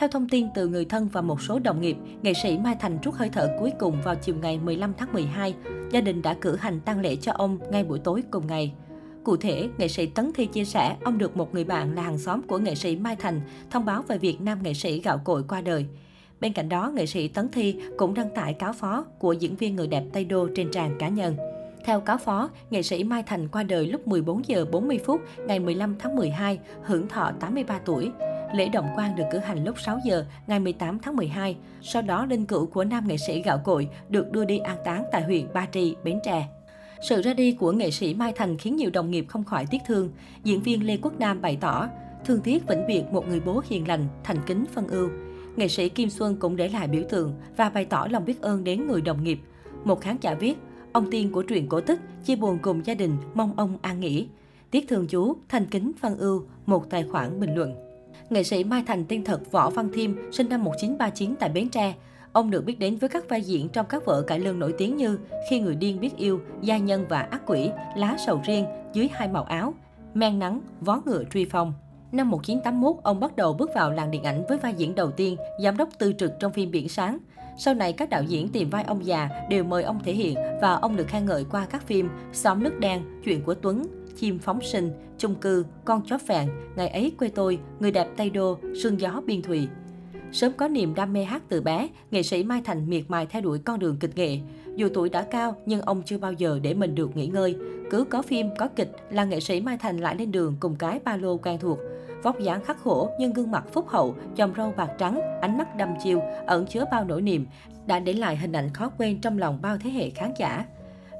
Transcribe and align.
Theo 0.00 0.08
thông 0.08 0.28
tin 0.28 0.46
từ 0.54 0.68
người 0.68 0.84
thân 0.84 1.08
và 1.08 1.20
một 1.20 1.42
số 1.42 1.58
đồng 1.58 1.80
nghiệp, 1.80 1.96
nghệ 2.22 2.32
sĩ 2.34 2.58
Mai 2.58 2.76
Thành 2.80 2.98
trút 3.02 3.14
hơi 3.14 3.28
thở 3.32 3.56
cuối 3.60 3.72
cùng 3.78 4.02
vào 4.04 4.14
chiều 4.14 4.34
ngày 4.42 4.58
15 4.58 4.92
tháng 4.98 5.12
12. 5.12 5.54
Gia 5.90 6.00
đình 6.00 6.22
đã 6.22 6.34
cử 6.34 6.56
hành 6.56 6.80
tang 6.80 7.00
lễ 7.00 7.16
cho 7.16 7.32
ông 7.32 7.58
ngay 7.70 7.84
buổi 7.84 7.98
tối 7.98 8.22
cùng 8.30 8.46
ngày. 8.46 8.72
Cụ 9.24 9.36
thể, 9.36 9.68
nghệ 9.78 9.88
sĩ 9.88 10.06
Tấn 10.06 10.32
Thi 10.34 10.46
chia 10.46 10.64
sẻ 10.64 10.96
ông 11.04 11.18
được 11.18 11.36
một 11.36 11.54
người 11.54 11.64
bạn 11.64 11.94
là 11.94 12.02
hàng 12.02 12.18
xóm 12.18 12.42
của 12.42 12.58
nghệ 12.58 12.74
sĩ 12.74 12.96
Mai 12.96 13.16
Thành 13.16 13.40
thông 13.70 13.84
báo 13.84 14.02
về 14.02 14.18
việc 14.18 14.40
nam 14.40 14.62
nghệ 14.62 14.74
sĩ 14.74 15.00
gạo 15.00 15.20
cội 15.24 15.42
qua 15.48 15.60
đời. 15.60 15.86
Bên 16.40 16.52
cạnh 16.52 16.68
đó, 16.68 16.92
nghệ 16.94 17.06
sĩ 17.06 17.28
Tấn 17.28 17.48
Thi 17.48 17.76
cũng 17.98 18.14
đăng 18.14 18.34
tải 18.34 18.54
cáo 18.54 18.72
phó 18.72 19.04
của 19.18 19.32
diễn 19.32 19.56
viên 19.56 19.76
người 19.76 19.86
đẹp 19.86 20.04
Tây 20.12 20.24
Đô 20.24 20.48
trên 20.56 20.70
trang 20.72 20.96
cá 20.98 21.08
nhân. 21.08 21.36
Theo 21.84 22.00
cáo 22.00 22.18
phó, 22.18 22.50
nghệ 22.70 22.82
sĩ 22.82 23.04
Mai 23.04 23.22
Thành 23.22 23.48
qua 23.48 23.62
đời 23.62 23.86
lúc 23.86 24.08
14 24.08 24.42
giờ 24.46 24.64
40 24.72 24.98
phút 25.04 25.20
ngày 25.46 25.58
15 25.60 25.96
tháng 25.98 26.16
12, 26.16 26.58
hưởng 26.82 27.08
thọ 27.08 27.32
83 27.40 27.80
tuổi. 27.84 28.10
Lễ 28.54 28.68
động 28.68 28.88
quan 28.96 29.16
được 29.16 29.24
cử 29.30 29.38
hành 29.38 29.64
lúc 29.64 29.80
6 29.80 29.98
giờ 30.04 30.24
ngày 30.46 30.60
18 30.60 30.98
tháng 30.98 31.16
12. 31.16 31.56
Sau 31.82 32.02
đó, 32.02 32.26
linh 32.26 32.46
cữu 32.46 32.66
của 32.66 32.84
nam 32.84 33.08
nghệ 33.08 33.16
sĩ 33.16 33.42
gạo 33.42 33.58
cội 33.64 33.88
được 34.08 34.32
đưa 34.32 34.44
đi 34.44 34.58
an 34.58 34.76
táng 34.84 35.04
tại 35.12 35.22
huyện 35.22 35.52
Ba 35.52 35.66
Tri, 35.72 35.94
Bến 36.04 36.18
Tre. 36.24 36.48
Sự 37.08 37.22
ra 37.22 37.34
đi 37.34 37.52
của 37.52 37.72
nghệ 37.72 37.90
sĩ 37.90 38.14
Mai 38.14 38.32
Thành 38.36 38.58
khiến 38.58 38.76
nhiều 38.76 38.90
đồng 38.90 39.10
nghiệp 39.10 39.24
không 39.28 39.44
khỏi 39.44 39.66
tiếc 39.70 39.78
thương. 39.86 40.10
Diễn 40.44 40.62
viên 40.62 40.86
Lê 40.86 40.96
Quốc 40.96 41.18
Nam 41.18 41.40
bày 41.40 41.58
tỏ, 41.60 41.88
thương 42.24 42.40
tiếc 42.40 42.68
vĩnh 42.68 42.86
biệt 42.86 43.04
một 43.12 43.28
người 43.28 43.40
bố 43.40 43.62
hiền 43.68 43.88
lành, 43.88 44.06
thành 44.24 44.36
kính 44.46 44.64
phân 44.74 44.88
ưu. 44.88 45.10
Nghệ 45.56 45.68
sĩ 45.68 45.88
Kim 45.88 46.10
Xuân 46.10 46.36
cũng 46.36 46.56
để 46.56 46.68
lại 46.68 46.88
biểu 46.88 47.02
tượng 47.08 47.34
và 47.56 47.70
bày 47.70 47.84
tỏ 47.84 48.06
lòng 48.10 48.24
biết 48.24 48.40
ơn 48.40 48.64
đến 48.64 48.86
người 48.86 49.00
đồng 49.00 49.24
nghiệp. 49.24 49.40
Một 49.84 50.00
khán 50.00 50.16
giả 50.20 50.34
viết, 50.34 50.58
ông 50.92 51.10
tiên 51.10 51.32
của 51.32 51.42
truyện 51.42 51.68
cổ 51.68 51.80
tích, 51.80 52.00
chia 52.24 52.36
buồn 52.36 52.58
cùng 52.62 52.86
gia 52.86 52.94
đình, 52.94 53.16
mong 53.34 53.54
ông 53.56 53.78
an 53.82 54.00
nghỉ. 54.00 54.26
Tiếc 54.70 54.88
thương 54.88 55.06
chú, 55.06 55.36
thành 55.48 55.66
kính 55.66 55.92
phân 56.00 56.18
ưu, 56.18 56.44
một 56.66 56.90
tài 56.90 57.02
khoản 57.02 57.40
bình 57.40 57.54
luận. 57.54 57.89
Nghệ 58.30 58.42
sĩ 58.42 58.64
Mai 58.64 58.82
Thành 58.86 59.04
tên 59.08 59.24
thật 59.24 59.50
Võ 59.50 59.70
Văn 59.70 59.88
Thiêm, 59.94 60.10
sinh 60.32 60.48
năm 60.48 60.64
1939 60.64 61.34
tại 61.40 61.48
Bến 61.48 61.68
Tre. 61.68 61.94
Ông 62.32 62.50
được 62.50 62.64
biết 62.64 62.78
đến 62.78 62.96
với 62.96 63.08
các 63.08 63.28
vai 63.28 63.42
diễn 63.42 63.68
trong 63.68 63.86
các 63.86 64.04
vở 64.04 64.22
cải 64.22 64.38
lương 64.38 64.58
nổi 64.58 64.74
tiếng 64.78 64.96
như 64.96 65.18
Khi 65.50 65.60
người 65.60 65.74
điên 65.74 66.00
biết 66.00 66.16
yêu, 66.16 66.40
Gia 66.62 66.78
nhân 66.78 67.06
và 67.08 67.20
ác 67.20 67.42
quỷ, 67.46 67.70
Lá 67.96 68.16
sầu 68.26 68.40
riêng, 68.44 68.66
Dưới 68.92 69.08
hai 69.12 69.28
màu 69.28 69.44
áo, 69.44 69.74
Men 70.14 70.38
nắng, 70.38 70.60
Vó 70.80 71.02
ngựa 71.06 71.24
truy 71.24 71.44
phong. 71.44 71.72
Năm 72.12 72.30
1981, 72.30 72.96
ông 73.02 73.20
bắt 73.20 73.36
đầu 73.36 73.52
bước 73.52 73.70
vào 73.74 73.90
làng 73.90 74.10
điện 74.10 74.22
ảnh 74.22 74.42
với 74.48 74.58
vai 74.58 74.74
diễn 74.74 74.94
đầu 74.94 75.10
tiên, 75.10 75.36
giám 75.62 75.76
đốc 75.76 75.88
tư 75.98 76.12
trực 76.18 76.32
trong 76.40 76.52
phim 76.52 76.70
Biển 76.70 76.88
Sáng. 76.88 77.18
Sau 77.58 77.74
này, 77.74 77.92
các 77.92 78.10
đạo 78.10 78.22
diễn 78.22 78.48
tìm 78.48 78.70
vai 78.70 78.84
ông 78.84 79.06
già 79.06 79.28
đều 79.50 79.64
mời 79.64 79.82
ông 79.82 80.00
thể 80.04 80.12
hiện 80.12 80.34
và 80.60 80.74
ông 80.74 80.96
được 80.96 81.08
khen 81.08 81.26
ngợi 81.26 81.44
qua 81.50 81.66
các 81.70 81.86
phim 81.86 82.08
Xóm 82.32 82.62
nước 82.62 82.78
đen, 82.78 83.02
Chuyện 83.24 83.42
của 83.42 83.54
Tuấn, 83.54 83.86
Chim 84.20 84.38
phóng 84.38 84.60
sinh, 84.62 84.90
Chung 85.18 85.34
cư, 85.34 85.64
Con 85.84 86.02
chó 86.06 86.18
phạn, 86.18 86.48
Ngày 86.76 86.88
ấy 86.88 87.12
quê 87.18 87.28
tôi, 87.28 87.58
Người 87.80 87.90
đẹp 87.90 88.08
Tây 88.16 88.30
Đô, 88.30 88.58
Sương 88.82 89.00
gió 89.00 89.22
biên 89.26 89.42
thùy. 89.42 89.68
Sớm 90.32 90.52
có 90.52 90.68
niềm 90.68 90.94
đam 90.94 91.12
mê 91.12 91.24
hát 91.24 91.42
từ 91.48 91.60
bé, 91.60 91.88
nghệ 92.10 92.22
sĩ 92.22 92.44
Mai 92.44 92.62
Thành 92.64 92.90
miệt 92.90 93.04
mài 93.08 93.26
theo 93.26 93.42
đuổi 93.42 93.58
con 93.58 93.78
đường 93.78 93.96
kịch 94.00 94.16
nghệ. 94.16 94.38
Dù 94.76 94.88
tuổi 94.94 95.08
đã 95.08 95.22
cao 95.22 95.54
nhưng 95.66 95.82
ông 95.82 96.02
chưa 96.02 96.18
bao 96.18 96.32
giờ 96.32 96.58
để 96.62 96.74
mình 96.74 96.94
được 96.94 97.16
nghỉ 97.16 97.26
ngơi. 97.26 97.56
Cứ 97.90 98.04
có 98.04 98.22
phim, 98.22 98.46
có 98.58 98.68
kịch 98.68 98.90
là 99.10 99.24
nghệ 99.24 99.40
sĩ 99.40 99.60
Mai 99.60 99.78
Thành 99.78 99.98
lại 99.98 100.16
lên 100.16 100.32
đường 100.32 100.56
cùng 100.60 100.76
cái 100.76 101.00
ba 101.04 101.16
lô 101.16 101.36
quen 101.36 101.58
thuộc. 101.60 101.78
Vóc 102.22 102.40
dáng 102.40 102.64
khắc 102.64 102.82
khổ 102.82 103.10
nhưng 103.20 103.32
gương 103.32 103.50
mặt 103.50 103.64
phúc 103.72 103.88
hậu, 103.88 104.14
chòm 104.36 104.52
râu 104.56 104.72
bạc 104.76 104.90
trắng, 104.98 105.20
ánh 105.40 105.58
mắt 105.58 105.76
đăm 105.76 105.94
chiêu, 106.04 106.22
ẩn 106.46 106.66
chứa 106.66 106.84
bao 106.90 107.04
nỗi 107.04 107.22
niềm, 107.22 107.46
đã 107.86 107.98
để 107.98 108.12
lại 108.12 108.36
hình 108.36 108.52
ảnh 108.52 108.70
khó 108.72 108.90
quên 108.98 109.20
trong 109.20 109.38
lòng 109.38 109.58
bao 109.62 109.78
thế 109.78 109.90
hệ 109.90 110.10
khán 110.10 110.32
giả. 110.38 110.64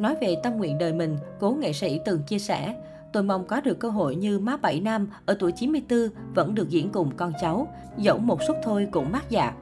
Nói 0.00 0.16
về 0.20 0.36
tâm 0.42 0.56
nguyện 0.56 0.78
đời 0.78 0.92
mình, 0.92 1.16
cố 1.40 1.50
nghệ 1.50 1.72
sĩ 1.72 2.00
từng 2.04 2.22
chia 2.22 2.38
sẻ, 2.38 2.74
Tôi 3.16 3.22
mong 3.22 3.44
có 3.46 3.60
được 3.60 3.78
cơ 3.78 3.90
hội 3.90 4.16
như 4.16 4.38
má 4.38 4.56
Bảy 4.56 4.80
Nam 4.80 5.08
ở 5.26 5.36
tuổi 5.38 5.52
94 5.52 6.08
vẫn 6.34 6.54
được 6.54 6.68
diễn 6.68 6.90
cùng 6.90 7.10
con 7.16 7.32
cháu, 7.40 7.68
dẫu 7.98 8.18
một 8.18 8.42
suất 8.46 8.56
thôi 8.64 8.88
cũng 8.90 9.12
mát 9.12 9.30
dạ. 9.30 9.52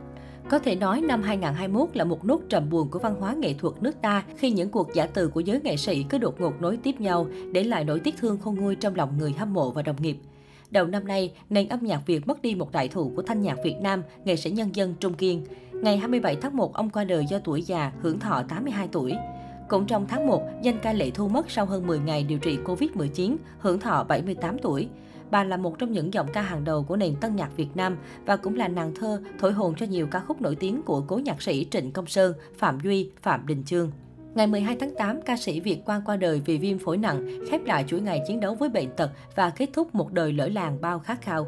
Có 0.49 0.59
thể 0.59 0.77
nói 0.77 1.01
năm 1.01 1.23
2021 1.23 1.97
là 1.97 2.05
một 2.05 2.25
nốt 2.25 2.41
trầm 2.49 2.71
buồn 2.71 2.89
của 2.91 2.99
văn 2.99 3.15
hóa 3.21 3.35
nghệ 3.35 3.55
thuật 3.55 3.75
nước 3.83 4.03
ta 4.03 4.25
khi 4.37 4.51
những 4.51 4.71
cuộc 4.71 4.89
giả 4.95 5.07
từ 5.07 5.29
của 5.29 5.41
giới 5.41 5.61
nghệ 5.61 5.77
sĩ 5.77 6.03
cứ 6.03 6.19
đột 6.19 6.41
ngột 6.41 6.61
nối 6.61 6.77
tiếp 6.77 7.01
nhau, 7.01 7.27
để 7.53 7.65
lại 7.65 7.85
nỗi 7.85 8.01
tiếc 8.01 8.15
thương 8.19 8.39
khôn 8.39 8.55
nguôi 8.55 8.75
trong 8.75 8.95
lòng 8.95 9.19
người 9.19 9.33
hâm 9.33 9.55
mộ 9.55 9.71
và 9.71 9.83
đồng 9.83 10.03
nghiệp. 10.03 10.17
Đầu 10.71 10.87
năm 10.87 11.07
nay, 11.07 11.33
nền 11.51 11.69
âm 11.69 11.81
nhạc 11.83 12.07
Việt 12.07 12.27
mất 12.27 12.43
đi 12.43 12.55
một 12.55 12.73
đại 12.73 12.89
thủ 12.89 13.13
của 13.17 13.23
thanh 13.23 13.43
nhạc 13.43 13.57
Việt 13.65 13.77
Nam, 13.81 14.03
nghệ 14.25 14.37
sĩ 14.37 14.51
nhân 14.51 14.77
dân 14.77 14.95
Trung 15.01 15.15
Kiên. 15.15 15.45
Ngày 15.73 15.97
27 15.97 16.37
tháng 16.37 16.57
1, 16.57 16.75
ông 16.75 16.91
qua 16.91 17.05
đời 17.05 17.27
do 17.31 17.39
tuổi 17.39 17.63
già, 17.63 17.93
hưởng 18.01 18.19
thọ 18.21 18.43
82 18.49 18.89
tuổi. 18.93 19.15
Cũng 19.69 19.87
trong 19.87 20.07
tháng 20.07 20.27
1, 20.27 20.43
danh 20.63 20.79
ca 20.79 20.93
Lệ 20.93 21.11
Thu 21.11 21.29
mất 21.29 21.51
sau 21.51 21.67
hơn 21.67 21.87
10 21.87 21.99
ngày 21.99 22.25
điều 22.25 22.39
trị 22.39 22.59
Covid-19, 22.65 23.37
hưởng 23.59 23.81
thọ 23.81 24.05
78 24.05 24.59
tuổi. 24.59 24.89
Bà 25.31 25.45
là 25.45 25.57
một 25.57 25.79
trong 25.79 25.93
những 25.93 26.15
giọng 26.15 26.27
ca 26.33 26.43
hàng 26.43 26.65
đầu 26.65 26.83
của 26.83 26.97
nền 26.97 27.17
tân 27.17 27.37
nhạc 27.37 27.57
Việt 27.57 27.69
Nam 27.75 27.97
và 28.27 28.37
cũng 28.37 28.57
là 28.57 28.69
nàng 28.69 28.95
thơ 28.95 29.23
thổi 29.39 29.53
hồn 29.53 29.75
cho 29.79 29.87
nhiều 29.87 30.07
ca 30.07 30.21
khúc 30.21 30.43
nổi 30.43 30.55
tiếng 30.55 30.83
của 30.83 31.01
cố 31.01 31.17
nhạc 31.17 31.43
sĩ 31.43 31.67
Trịnh 31.71 31.93
Công 31.93 32.07
Sơn, 32.07 32.33
Phạm 32.59 32.79
Duy, 32.81 33.11
Phạm 33.23 33.47
Đình 33.47 33.65
Chương. 33.65 33.91
Ngày 34.35 34.47
12 34.47 34.77
tháng 34.81 34.95
8, 34.95 35.23
ca 35.23 35.37
sĩ 35.37 35.61
Việt 35.61 35.85
Quang 35.85 36.03
qua 36.05 36.17
đời 36.17 36.43
vì 36.45 36.59
viêm 36.59 36.79
phổi 36.79 36.97
nặng, 36.97 37.29
khép 37.51 37.61
lại 37.65 37.85
chuỗi 37.89 38.01
ngày 38.01 38.21
chiến 38.29 38.41
đấu 38.41 38.55
với 38.55 38.69
bệnh 38.69 38.91
tật 38.97 39.11
và 39.37 39.51
kết 39.51 39.69
thúc 39.73 39.95
một 39.95 40.13
đời 40.13 40.33
lỡ 40.33 40.49
làng 40.49 40.81
bao 40.81 40.99
khát 40.99 41.23
khao. 41.23 41.47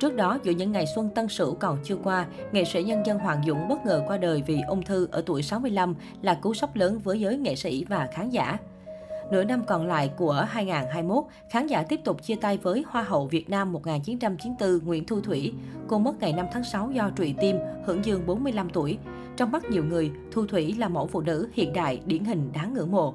Trước 0.00 0.16
đó, 0.16 0.38
giữa 0.42 0.52
những 0.52 0.72
ngày 0.72 0.84
xuân 0.94 1.10
Tân 1.14 1.28
Sửu 1.28 1.54
còn 1.54 1.78
chưa 1.84 1.96
qua, 1.96 2.26
nghệ 2.52 2.64
sĩ 2.64 2.82
nhân 2.82 3.06
dân 3.06 3.18
Hoàng 3.18 3.42
Dũng 3.46 3.68
bất 3.68 3.86
ngờ 3.86 4.02
qua 4.06 4.16
đời 4.16 4.42
vì 4.46 4.60
ung 4.68 4.82
thư 4.82 5.08
ở 5.10 5.22
tuổi 5.26 5.42
65 5.42 5.94
là 6.22 6.34
cú 6.34 6.54
sốc 6.54 6.76
lớn 6.76 6.98
với 7.04 7.20
giới 7.20 7.36
nghệ 7.36 7.56
sĩ 7.56 7.84
và 7.88 8.08
khán 8.12 8.30
giả. 8.30 8.58
Nửa 9.30 9.44
năm 9.44 9.62
còn 9.66 9.86
lại 9.86 10.10
của 10.16 10.46
2021, 10.48 11.24
khán 11.50 11.66
giả 11.66 11.82
tiếp 11.82 12.00
tục 12.04 12.22
chia 12.22 12.34
tay 12.34 12.58
với 12.58 12.84
Hoa 12.88 13.02
hậu 13.02 13.26
Việt 13.26 13.50
Nam 13.50 13.72
1994 13.72 14.86
Nguyễn 14.86 15.04
Thu 15.06 15.20
Thủy. 15.20 15.52
Cô 15.88 15.98
mất 15.98 16.20
ngày 16.20 16.32
5 16.32 16.46
tháng 16.52 16.64
6 16.64 16.90
do 16.90 17.10
trụy 17.16 17.34
tim, 17.40 17.56
hưởng 17.84 18.04
dương 18.04 18.26
45 18.26 18.70
tuổi. 18.70 18.98
Trong 19.36 19.52
mắt 19.52 19.70
nhiều 19.70 19.84
người, 19.84 20.10
Thu 20.32 20.46
Thủy 20.46 20.74
là 20.78 20.88
mẫu 20.88 21.06
phụ 21.06 21.20
nữ 21.20 21.48
hiện 21.52 21.72
đại, 21.72 22.00
điển 22.06 22.24
hình 22.24 22.50
đáng 22.54 22.74
ngưỡng 22.74 22.90
mộ. 22.90 23.14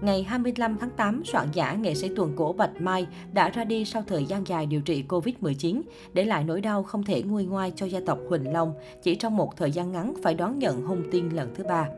Ngày 0.00 0.22
25 0.22 0.76
tháng 0.80 0.90
8, 0.90 1.22
soạn 1.24 1.48
giả 1.52 1.72
nghệ 1.72 1.94
sĩ 1.94 2.08
tuồng 2.16 2.32
cổ 2.36 2.52
Bạch 2.52 2.80
Mai 2.80 3.06
đã 3.32 3.48
ra 3.48 3.64
đi 3.64 3.84
sau 3.84 4.02
thời 4.06 4.24
gian 4.24 4.46
dài 4.46 4.66
điều 4.66 4.80
trị 4.80 5.04
Covid-19, 5.08 5.82
để 6.12 6.24
lại 6.24 6.44
nỗi 6.44 6.60
đau 6.60 6.82
không 6.82 7.02
thể 7.02 7.22
nguôi 7.22 7.44
ngoai 7.44 7.72
cho 7.76 7.86
gia 7.86 8.00
tộc 8.06 8.18
Huỳnh 8.28 8.52
Long, 8.52 8.74
chỉ 9.02 9.14
trong 9.14 9.36
một 9.36 9.56
thời 9.56 9.70
gian 9.70 9.92
ngắn 9.92 10.14
phải 10.22 10.34
đón 10.34 10.58
nhận 10.58 10.82
hung 10.82 11.02
tin 11.10 11.28
lần 11.28 11.54
thứ 11.54 11.64
ba. 11.64 11.88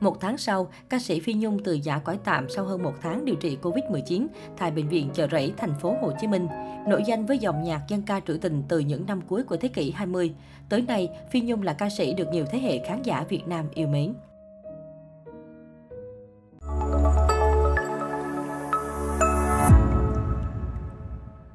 Một 0.00 0.20
tháng 0.20 0.38
sau, 0.38 0.70
ca 0.88 0.98
sĩ 0.98 1.20
Phi 1.20 1.34
Nhung 1.34 1.58
từ 1.64 1.72
giả 1.72 1.98
cõi 1.98 2.18
tạm 2.24 2.48
sau 2.48 2.64
hơn 2.64 2.82
một 2.82 2.94
tháng 3.02 3.24
điều 3.24 3.36
trị 3.36 3.58
Covid-19 3.62 4.26
tại 4.58 4.70
Bệnh 4.70 4.88
viện 4.88 5.10
Chợ 5.14 5.28
Rẫy, 5.30 5.52
thành 5.56 5.74
phố 5.80 5.96
Hồ 6.02 6.12
Chí 6.20 6.26
Minh. 6.26 6.46
Nổi 6.88 7.02
danh 7.06 7.26
với 7.26 7.38
dòng 7.38 7.62
nhạc 7.62 7.82
dân 7.88 8.02
ca 8.02 8.20
trữ 8.20 8.36
tình 8.36 8.62
từ 8.68 8.78
những 8.78 9.06
năm 9.06 9.20
cuối 9.28 9.42
của 9.42 9.56
thế 9.56 9.68
kỷ 9.68 9.90
20. 9.90 10.34
Tới 10.68 10.82
nay, 10.82 11.08
Phi 11.30 11.40
Nhung 11.40 11.62
là 11.62 11.72
ca 11.72 11.88
sĩ 11.90 12.14
được 12.14 12.28
nhiều 12.32 12.44
thế 12.50 12.58
hệ 12.58 12.78
khán 12.78 13.02
giả 13.02 13.24
Việt 13.28 13.48
Nam 13.48 13.66
yêu 13.74 13.88
mến. 13.88 14.14